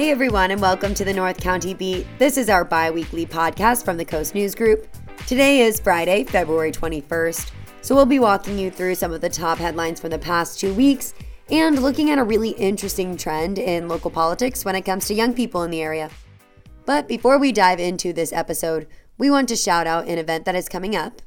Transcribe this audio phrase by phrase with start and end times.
[0.00, 2.06] Hey everyone, and welcome to the North County Beat.
[2.18, 4.88] This is our bi weekly podcast from the Coast News Group.
[5.26, 7.50] Today is Friday, February 21st,
[7.82, 10.72] so we'll be walking you through some of the top headlines from the past two
[10.72, 11.12] weeks
[11.50, 15.34] and looking at a really interesting trend in local politics when it comes to young
[15.34, 16.08] people in the area.
[16.86, 18.86] But before we dive into this episode,
[19.18, 21.20] we want to shout out an event that is coming up.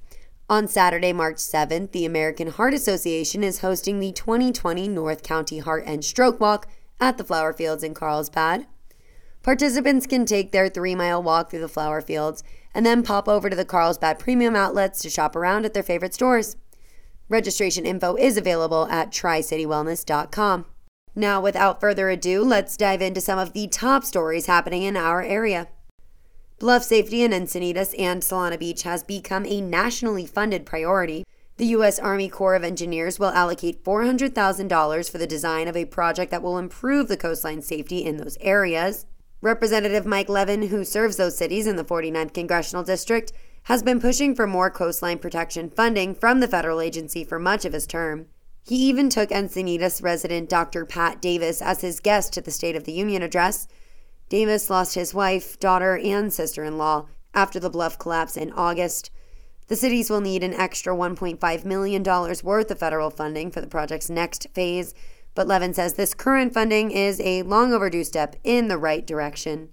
[0.50, 5.86] On Saturday, March 7th, the American Heart Association is hosting the 2020 North County Heart
[5.88, 6.68] and Stroke Walk
[7.00, 8.68] at the flower fields in Carlsbad.
[9.42, 12.44] Participants can take their three mile walk through the flower fields
[12.76, 16.14] and then pop over to the Carlsbad Premium Outlets to shop around at their favorite
[16.14, 16.58] stores.
[17.30, 20.66] Registration info is available at tricitywellness.com.
[21.16, 25.22] Now, without further ado, let's dive into some of the top stories happening in our
[25.22, 25.70] area.
[26.64, 31.26] Bluff safety in Encinitas and Solana Beach has become a nationally funded priority.
[31.58, 32.00] The U.S.
[32.00, 36.58] Army Corps of Engineers will allocate $400,000 for the design of a project that will
[36.58, 39.06] improve the coastline safety in those areas.
[39.42, 44.34] Representative Mike Levin, who serves those cities in the 49th Congressional District, has been pushing
[44.34, 48.28] for more coastline protection funding from the federal agency for much of his term.
[48.64, 50.86] He even took Encinitas resident Dr.
[50.86, 53.68] Pat Davis as his guest to the State of the Union address.
[54.34, 59.12] Davis lost his wife, daughter, and sister in law after the bluff collapse in August.
[59.68, 64.10] The cities will need an extra $1.5 million worth of federal funding for the project's
[64.10, 64.96] next phase,
[65.36, 69.70] but Levin says this current funding is a long overdue step in the right direction.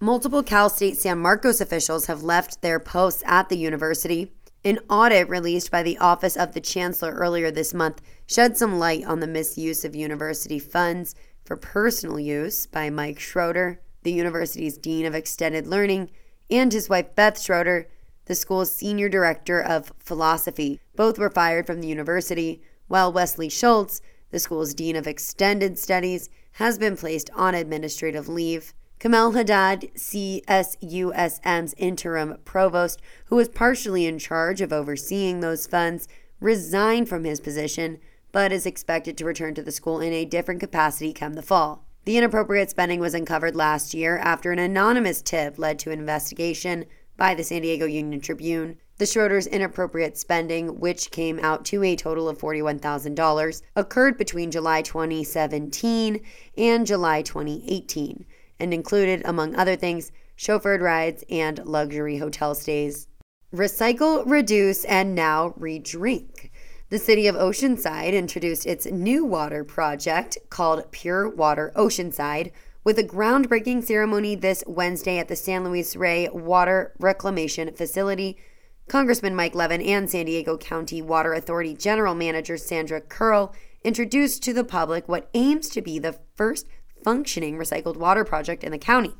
[0.00, 4.32] Multiple Cal State San Marcos officials have left their posts at the university.
[4.64, 9.04] An audit released by the Office of the Chancellor earlier this month shed some light
[9.04, 15.06] on the misuse of university funds for personal use by Mike Schroeder, the university's Dean
[15.06, 16.10] of Extended Learning,
[16.50, 17.88] and his wife Beth Schroeder,
[18.26, 20.80] the school's senior director of philosophy.
[20.94, 24.00] Both were fired from the university, while Wesley Schultz,
[24.30, 28.74] the school's dean of extended studies, has been placed on administrative leave.
[28.98, 36.06] Kamel Haddad, CSUSM's interim provost, who was partially in charge of overseeing those funds,
[36.40, 37.98] resigned from his position,
[38.30, 41.84] but is expected to return to the school in a different capacity come the fall.
[42.04, 46.86] The inappropriate spending was uncovered last year after an anonymous tip led to an investigation
[47.16, 48.78] by the San Diego Union Tribune.
[48.98, 54.82] The Schroeder's inappropriate spending, which came out to a total of $41,000, occurred between July
[54.82, 56.20] 2017
[56.58, 58.26] and July 2018
[58.58, 63.06] and included, among other things, chauffeured rides and luxury hotel stays.
[63.54, 66.50] Recycle, reduce, and now redrink.
[66.92, 72.52] The city of Oceanside introduced its new water project called Pure Water Oceanside
[72.84, 78.36] with a groundbreaking ceremony this Wednesday at the San Luis Rey Water Reclamation Facility.
[78.88, 84.52] Congressman Mike Levin and San Diego County Water Authority General Manager Sandra Kerl introduced to
[84.52, 86.68] the public what aims to be the first
[87.02, 89.14] functioning recycled water project in the county.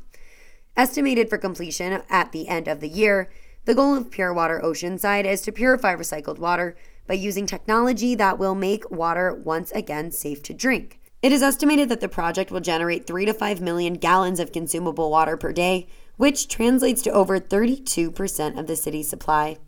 [0.76, 3.30] Estimated for completion at the end of the year,
[3.64, 6.76] the goal of Pure Water Oceanside is to purify recycled water
[7.06, 11.00] by using technology that will make water once again safe to drink.
[11.22, 15.10] It is estimated that the project will generate 3 to 5 million gallons of consumable
[15.10, 15.86] water per day,
[16.16, 19.58] which translates to over 32% of the city's supply.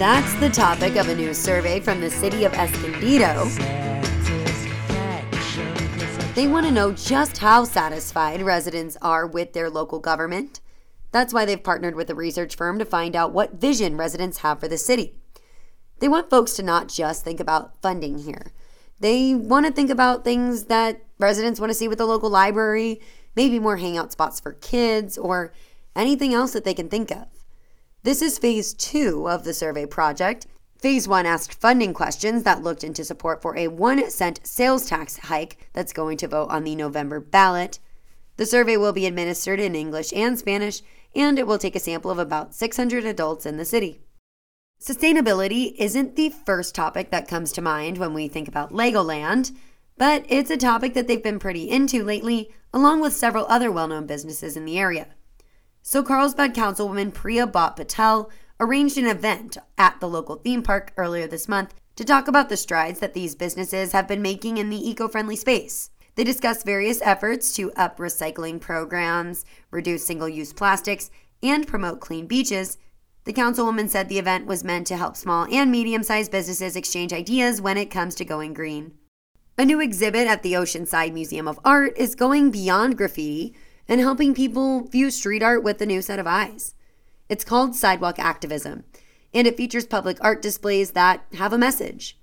[0.00, 3.89] That's the topic of a new survey from the city of Escondido.
[6.40, 10.60] They want to know just how satisfied residents are with their local government.
[11.12, 14.58] That's why they've partnered with a research firm to find out what vision residents have
[14.58, 15.20] for the city.
[15.98, 18.54] They want folks to not just think about funding here.
[19.00, 23.02] They want to think about things that residents want to see with the local library,
[23.36, 25.52] maybe more hangout spots for kids, or
[25.94, 27.26] anything else that they can think of.
[28.02, 30.46] This is phase two of the survey project,
[30.80, 35.18] Phase 1 asked funding questions that looked into support for a 1 cent sales tax
[35.18, 37.78] hike that's going to vote on the November ballot.
[38.38, 40.80] The survey will be administered in English and Spanish,
[41.14, 44.00] and it will take a sample of about 600 adults in the city.
[44.80, 49.52] Sustainability isn't the first topic that comes to mind when we think about Legoland,
[49.98, 53.88] but it's a topic that they've been pretty into lately, along with several other well
[53.88, 55.08] known businesses in the area.
[55.82, 58.30] So, Carlsbad Councilwoman Priya Bhat Patel
[58.60, 62.56] arranged an event at the local theme park earlier this month to talk about the
[62.56, 65.90] strides that these businesses have been making in the eco friendly space.
[66.14, 71.10] They discussed various efforts to up recycling programs, reduce single use plastics,
[71.42, 72.76] and promote clean beaches.
[73.24, 77.12] The councilwoman said the event was meant to help small and medium sized businesses exchange
[77.12, 78.92] ideas when it comes to going green.
[79.56, 83.54] A new exhibit at the Oceanside Museum of Art is going beyond graffiti
[83.88, 86.74] and helping people view street art with a new set of eyes.
[87.30, 88.82] It's called Sidewalk Activism,
[89.32, 92.18] and it features public art displays that have a message.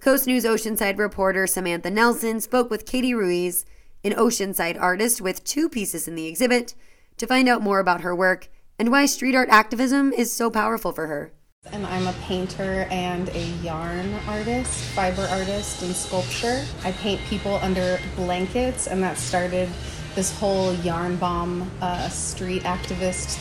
[0.00, 3.66] Coast News Oceanside reporter Samantha Nelson spoke with Katie Ruiz,
[4.02, 6.74] an Oceanside artist with two pieces in the exhibit,
[7.18, 8.48] to find out more about her work
[8.78, 11.34] and why street art activism is so powerful for her.
[11.70, 16.64] And I'm a painter and a yarn artist, fiber artist, and sculpture.
[16.82, 19.68] I paint people under blankets, and that started
[20.14, 23.38] this whole yarn bomb uh, street activist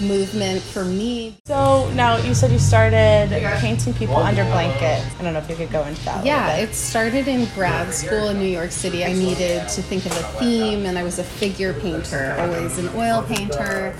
[0.00, 1.36] movement for me.
[1.46, 3.28] So now you said you started
[3.60, 5.06] painting people under blankets.
[5.18, 6.24] I don't know if you could go into that.
[6.24, 9.04] Yeah, it started in grad school in New York City.
[9.04, 12.88] I needed to think of a theme, and I was a figure painter, always an
[12.96, 13.94] oil painter,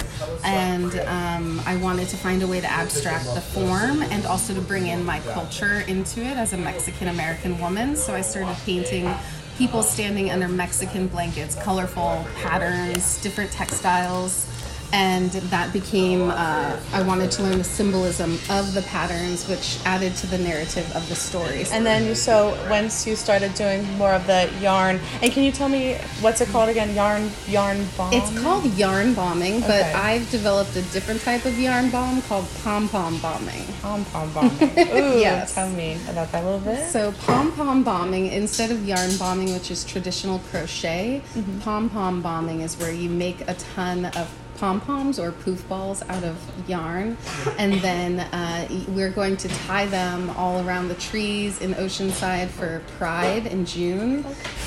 [0.45, 4.61] and um, I wanted to find a way to abstract the form and also to
[4.61, 7.97] bring in my culture into it as a Mexican American woman.
[7.97, 9.13] So I started painting
[9.57, 14.49] people standing under Mexican blankets, colorful patterns, different textiles
[14.95, 20.15] and that became uh, i wanted to learn the symbolism of the patterns which added
[20.15, 24.25] to the narrative of the stories and then so once you started doing more of
[24.29, 28.41] the yarn and can you tell me what's it called again yarn yarn bomb it's
[28.41, 29.93] called yarn bombing but okay.
[29.95, 34.63] i've developed a different type of yarn bomb called pom pom bombing pom pom bombing
[34.63, 35.55] ooh yes.
[35.55, 39.53] tell me about that a little bit so pom pom bombing instead of yarn bombing
[39.53, 41.59] which is traditional crochet mm-hmm.
[41.61, 46.03] pom pom bombing is where you make a ton of pom poms or poof balls
[46.09, 46.37] out of
[46.69, 47.17] yarn,
[47.59, 52.83] and then uh, we're going to tie them all around the trees in Oceanside for
[52.99, 54.25] Pride in June.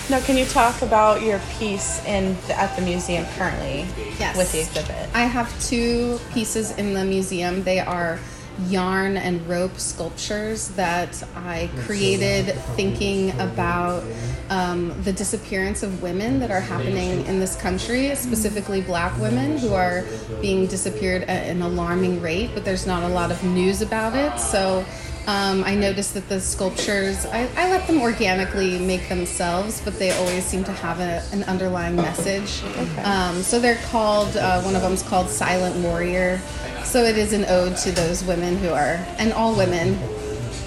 [0.09, 3.85] Now, can you talk about your piece in the, at the museum currently
[4.19, 4.37] yes.
[4.37, 5.09] with the exhibit?
[5.13, 7.63] I have two pieces in the museum.
[7.63, 8.19] They are
[8.65, 14.03] yarn and rope sculptures that I created thinking about
[14.49, 19.73] um, the disappearance of women that are happening in this country, specifically black women who
[19.73, 20.03] are
[20.41, 24.39] being disappeared at an alarming rate, but there's not a lot of news about it.
[24.39, 24.85] So
[25.27, 30.11] um, I noticed that the sculptures, I, I, let them organically make themselves, but they
[30.11, 32.63] always seem to have a, an underlying message.
[32.63, 33.01] Okay.
[33.01, 36.39] Um, so they're called, uh, one of them is called Silent Warrior.
[36.85, 39.95] So it is an ode to those women who are, and all women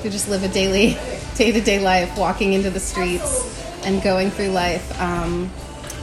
[0.03, 0.99] who just live a daily,
[1.37, 5.51] day to day life, walking into the streets and going through life um,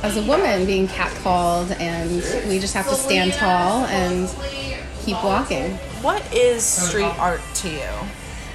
[0.02, 4.28] as a woman, being catcalled, and we just have to stand tall and
[5.06, 5.76] keep walking.
[6.02, 7.90] What is street art to you?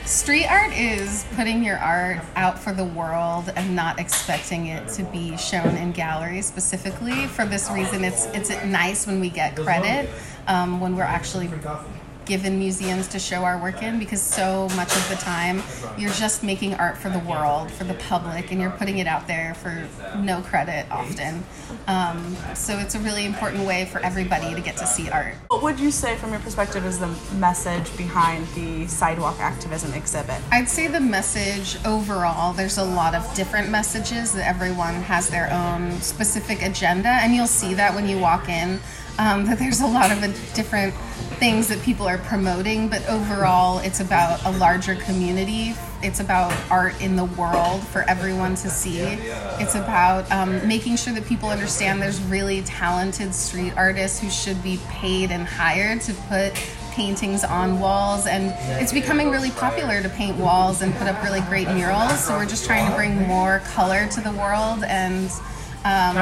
[0.05, 5.05] Street art is putting your art out for the world and not expecting it to
[5.05, 7.27] be shown in galleries specifically.
[7.29, 10.11] For this reason, it's it's nice when we get credit
[10.49, 11.47] um, when we're actually
[12.25, 15.63] given museums to show our work in because so much of the time
[15.99, 19.27] you're just making art for the world, for the public, and you're putting it out
[19.27, 19.89] there for
[20.19, 21.45] no credit often.
[21.87, 25.35] Um, so it's a really important way for everybody to get to see art.
[25.49, 30.41] What would you say, from your perspective, is the message behind the sidewalk activism exhibit?
[30.51, 35.51] I'd say the message overall, there's a lot of different messages that everyone has their
[35.53, 38.81] own specific agenda, and you'll see that when you walk in.
[39.19, 40.21] Um, that there's a lot of
[40.55, 40.95] different
[41.39, 45.75] things that people are promoting, but overall, it's about a larger community.
[46.03, 48.99] It's about art in the world for everyone to see.
[48.99, 54.63] It's about um, making sure that people understand there's really talented street artists who should
[54.63, 56.55] be paid and hired to put
[56.93, 61.41] paintings on walls and it's becoming really popular to paint walls and put up really
[61.43, 65.31] great murals so we're just trying to bring more color to the world and
[65.85, 66.17] um,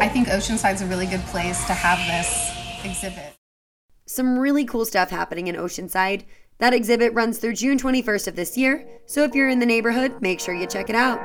[0.00, 2.50] I think Oceanside's a really good place to have this
[2.84, 3.36] exhibit
[4.10, 6.24] some really cool stuff happening in Oceanside.
[6.58, 10.20] That exhibit runs through June 21st of this year, so if you're in the neighborhood,
[10.20, 11.20] make sure you check it out.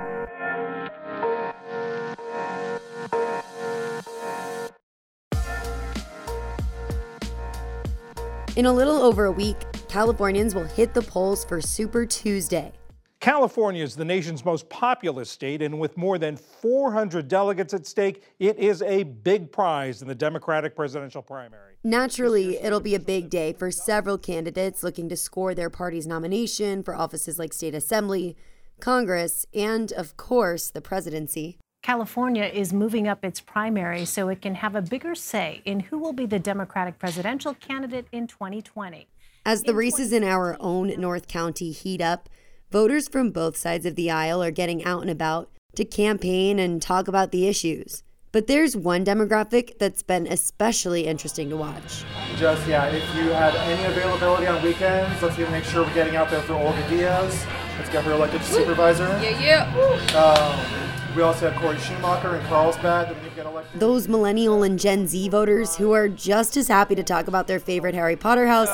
[8.56, 9.58] In a little over a week,
[9.90, 12.72] Californians will hit the polls for Super Tuesday.
[13.20, 18.24] California is the nation's most populous state, and with more than 400 delegates at stake,
[18.40, 21.76] it is a big prize in the Democratic presidential primary.
[21.84, 26.84] Naturally, it'll be a big day for several candidates looking to score their party's nomination
[26.84, 28.36] for offices like state assembly,
[28.80, 31.58] Congress, and, of course, the presidency.
[31.82, 35.98] California is moving up its primary so it can have a bigger say in who
[35.98, 39.08] will be the Democratic presidential candidate in 2020.
[39.46, 42.28] As the races in our own North County heat up,
[42.72, 46.82] Voters from both sides of the aisle are getting out and about to campaign and
[46.82, 48.04] talk about the issues.
[48.32, 52.04] But there's one demographic that's been especially interesting to watch.
[52.36, 56.16] Just, yeah, if you had any availability on weekends, let's even make sure we're getting
[56.18, 57.46] out there for Olga Diaz.
[57.78, 59.08] Let's get her elected to supervisor.
[59.22, 60.18] Yeah, yeah.
[60.18, 60.85] Um,
[61.16, 63.80] we also have Cori Schumacher in Carlsbad that we need to get elected.
[63.80, 67.60] Those millennial and Gen Z voters who are just as happy to talk about their
[67.60, 68.70] favorite Harry Potter house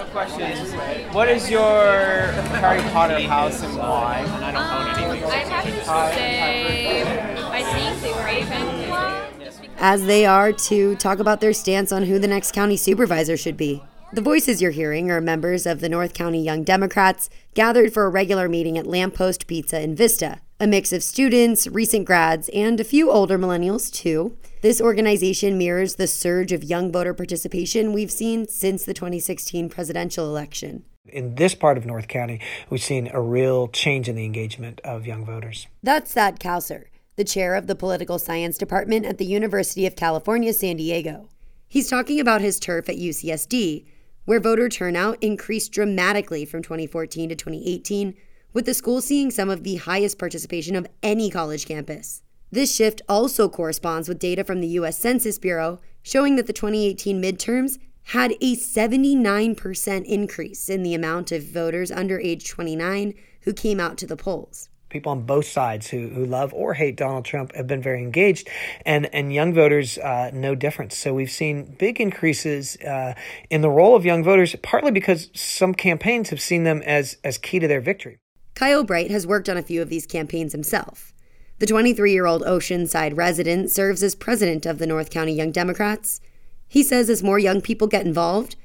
[1.13, 2.27] What is your
[2.62, 4.25] Harry Potter house and why?
[4.41, 5.24] I don't own anything.
[5.24, 9.39] Um, I'd have to say, I think Ravenclaw.
[9.39, 12.77] Just because as they are to talk about their stance on who the next county
[12.77, 13.83] supervisor should be.
[14.13, 18.10] The voices you're hearing are members of the North County Young Democrats gathered for a
[18.10, 22.83] regular meeting at Lamppost Pizza in Vista, a mix of students, recent grads, and a
[22.83, 24.37] few older millennials, too.
[24.61, 30.27] This organization mirrors the surge of young voter participation we've seen since the 2016 presidential
[30.27, 30.83] election.
[31.07, 32.39] In this part of North County,
[32.69, 35.65] we've seen a real change in the engagement of young voters.
[35.81, 40.53] That's Thad Kousser, the chair of the Political Science Department at the University of California,
[40.53, 41.27] San Diego.
[41.67, 43.87] He's talking about his turf at UCSD,
[44.25, 48.13] where voter turnout increased dramatically from 2014 to 2018,
[48.53, 52.22] with the school seeing some of the highest participation of any college campus.
[52.51, 54.98] This shift also corresponds with data from the U.S.
[54.98, 61.43] Census Bureau showing that the 2018 midterms had a 79% increase in the amount of
[61.43, 66.10] voters under age 29 who came out to the polls people on both sides who,
[66.10, 68.48] who love or hate Donald Trump have been very engaged,
[68.86, 70.96] and and young voters uh, no difference.
[70.96, 73.15] So we've seen big increases uh,
[73.50, 77.39] in the role of young voters, partly because some campaigns have seen them as as
[77.39, 78.20] key to their victory.
[78.61, 81.15] Kyle Bright has worked on a few of these campaigns himself.
[81.57, 86.21] The 23 year old Oceanside resident serves as president of the North County Young Democrats.
[86.67, 88.55] He says as more young people get involved,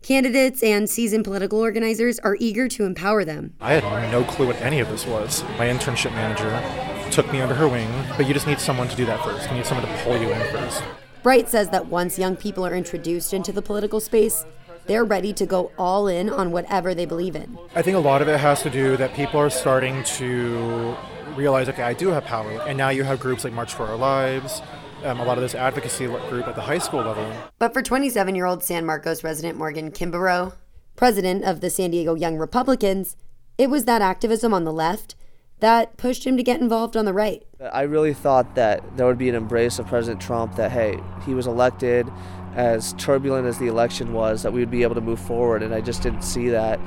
[0.00, 3.52] Candidates and seasoned political organizers are eager to empower them.
[3.60, 5.42] I had no clue what any of this was.
[5.58, 9.04] My internship manager took me under her wing, but you just need someone to do
[9.04, 9.50] that first.
[9.50, 10.82] You need someone to pull you in first.
[11.22, 14.46] Bright says that once young people are introduced into the political space,
[14.86, 17.58] they're ready to go all in on whatever they believe in.
[17.74, 20.96] I think a lot of it has to do that people are starting to
[21.34, 22.60] realize, okay, I do have power.
[22.62, 24.62] And now you have groups like March for Our Lives,
[25.04, 27.30] um, a lot of this advocacy group at the high school level.
[27.58, 30.54] But for 27 year old San Marcos resident Morgan Kimbrough,
[30.96, 33.16] president of the San Diego Young Republicans,
[33.58, 35.14] it was that activism on the left
[35.60, 37.44] that pushed him to get involved on the right.
[37.72, 41.34] I really thought that there would be an embrace of President Trump that, hey, he
[41.34, 42.08] was elected,
[42.54, 45.74] as turbulent as the election was, that we would be able to move forward, and
[45.74, 46.78] I just didn't see that.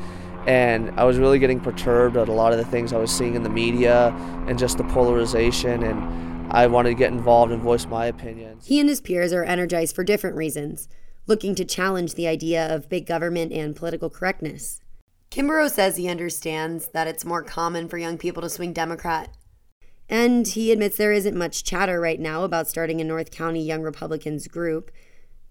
[0.47, 3.35] And I was really getting perturbed at a lot of the things I was seeing
[3.35, 4.09] in the media
[4.47, 8.67] and just the polarization and I wanted to get involved and voice my opinions.
[8.67, 10.87] He and his peers are energized for different reasons,
[11.25, 14.79] looking to challenge the idea of big government and political correctness.
[15.31, 19.35] Kimbrough says he understands that it's more common for young people to swing Democrat.
[20.07, 23.81] And he admits there isn't much chatter right now about starting a North County Young
[23.81, 24.91] Republicans group.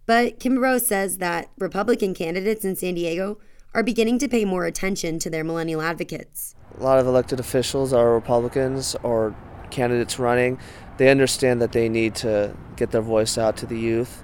[0.06, 3.38] But Kimbrough says that Republican candidates in San Diego
[3.72, 6.54] are beginning to pay more attention to their millennial advocates.
[6.78, 9.34] A lot of elected officials are Republicans or
[9.70, 10.58] candidates running
[10.96, 14.22] they understand that they need to get their voice out to the youth.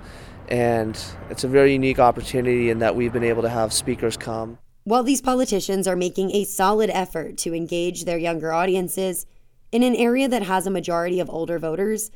[0.48, 4.58] And it's a very unique opportunity in that we've been able to have speakers come.
[4.84, 9.26] While these politicians are making a solid effort to engage their younger audiences,
[9.70, 12.10] in an area that has a majority of older voters,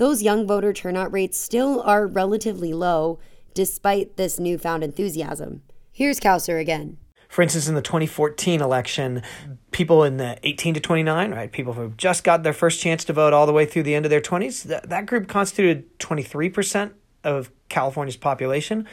[0.00, 3.18] those young voter turnout rates still are relatively low
[3.52, 5.60] despite this newfound enthusiasm.
[5.92, 6.96] Here's Kousser again.
[7.28, 9.22] For instance, in the 2014 election,
[9.72, 13.12] people in the 18 to 29, right, people who just got their first chance to
[13.12, 16.92] vote all the way through the end of their 20s, that, that group constituted 23%
[17.22, 18.88] of California's population,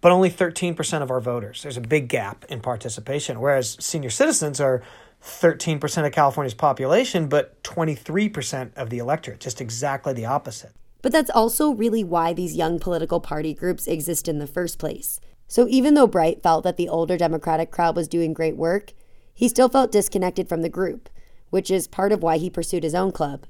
[0.00, 1.62] but only 13% of our voters.
[1.62, 4.82] There's a big gap in participation, whereas senior citizens are
[5.22, 10.72] 13% of California's population, but 23% of the electorate, just exactly the opposite.
[11.02, 15.20] But that's also really why these young political party groups exist in the first place.
[15.46, 18.92] So even though Bright felt that the older Democratic crowd was doing great work,
[19.32, 21.08] he still felt disconnected from the group,
[21.50, 23.46] which is part of why he pursued his own club.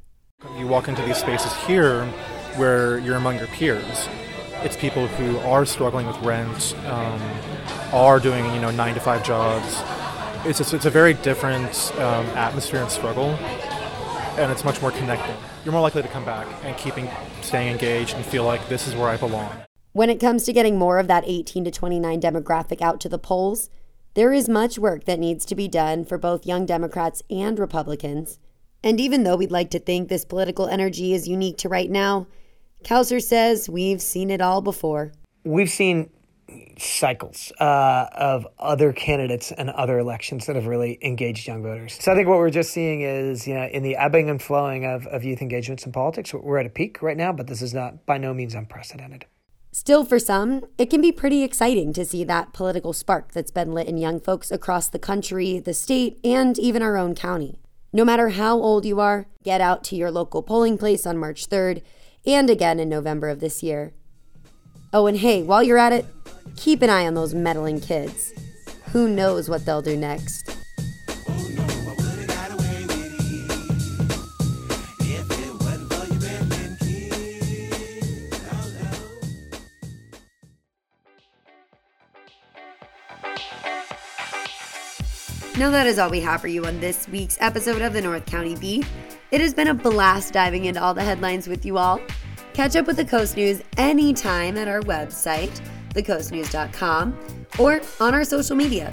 [0.57, 2.05] You walk into these spaces here
[2.57, 4.09] where you're among your peers.
[4.63, 7.21] It's people who are struggling with rent, um,
[7.93, 9.83] are doing you know nine to five jobs.
[10.45, 13.31] It's a, it's a very different um, atmosphere and struggle,
[14.39, 15.35] and it's much more connecting.
[15.65, 17.11] You're more likely to come back and keeping
[17.43, 19.51] staying engaged and feel like this is where I belong.
[19.93, 23.19] When it comes to getting more of that 18 to 29 demographic out to the
[23.19, 23.69] polls,
[24.15, 28.39] there is much work that needs to be done for both young Democrats and Republicans.
[28.83, 32.29] And even though we'd like to think this political energy is unique to right now,
[32.85, 35.13] Kousser says we've seen it all before.
[35.45, 36.11] We've seen
[36.79, 41.97] cycles uh, of other candidates and other elections that have really engaged young voters.
[42.01, 44.85] So I think what we're just seeing is, you know, in the ebbing and flowing
[44.85, 47.75] of, of youth engagements in politics, we're at a peak right now, but this is
[47.75, 49.27] not by no means unprecedented.
[49.71, 53.73] Still, for some, it can be pretty exciting to see that political spark that's been
[53.73, 57.61] lit in young folks across the country, the state, and even our own county.
[57.93, 61.49] No matter how old you are, get out to your local polling place on March
[61.49, 61.83] 3rd
[62.27, 63.93] and again in November of this year.
[64.91, 66.07] Oh, and hey, while you're at it,
[66.57, 68.33] keep an eye on those meddling kids.
[68.93, 70.57] Who knows what they'll do next?
[85.59, 88.25] Now, that is all we have for you on this week's episode of the North
[88.25, 88.87] County Beat.
[89.33, 92.01] It has been a blast diving into all the headlines with you all.
[92.59, 95.61] Catch up with the Coast News anytime at our website,
[95.91, 97.17] thecoastnews.com,
[97.57, 98.93] or on our social media.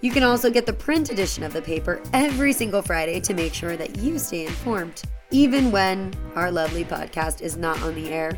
[0.00, 3.54] You can also get the print edition of the paper every single Friday to make
[3.54, 5.00] sure that you stay informed,
[5.30, 8.36] even when our lovely podcast is not on the air.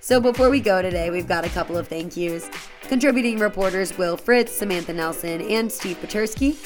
[0.00, 2.50] So before we go today, we've got a couple of thank yous.
[2.88, 6.58] Contributing reporters Will Fritz, Samantha Nelson, and Steve Puterski.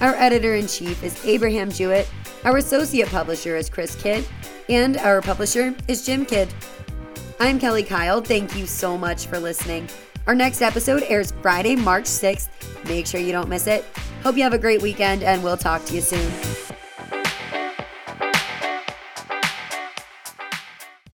[0.00, 2.08] Our editor in chief is Abraham Jewett.
[2.44, 4.24] Our associate publisher is Chris Kydd.
[4.68, 6.48] And our publisher is Jim Kydd.
[7.40, 8.20] I'm Kelly Kyle.
[8.20, 9.88] Thank you so much for listening.
[10.28, 12.48] Our next episode airs Friday, March 6th.
[12.86, 13.84] Make sure you don't miss it.
[14.22, 16.30] Hope you have a great weekend, and we'll talk to you soon.